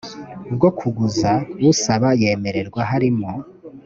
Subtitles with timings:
[0.55, 1.31] bwo kuguza
[1.71, 3.29] usaba yemererwa harimo